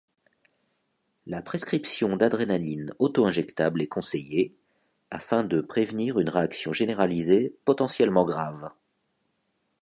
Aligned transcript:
La 1.27 1.43
prescription 1.43 2.17
d’adrénaline 2.17 2.91
auto-injectable 2.97 3.83
est 3.83 3.87
conseillée, 3.87 4.57
afin 5.11 5.43
de 5.43 5.61
prévenir 5.61 6.17
une 6.19 6.29
réaction 6.31 6.73
généralisée 6.73 7.53
potentiellement 7.65 8.25
grave. 8.25 8.71